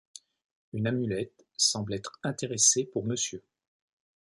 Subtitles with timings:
[0.73, 3.37] Une amulette semble être intéresser pour Mr.